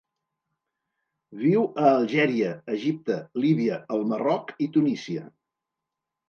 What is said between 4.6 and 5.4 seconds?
i Tunísia.